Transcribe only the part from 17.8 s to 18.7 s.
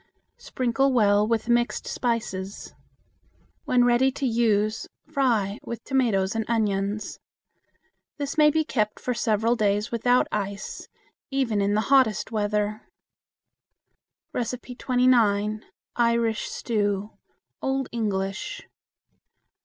English).